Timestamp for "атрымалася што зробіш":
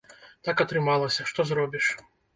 0.65-1.95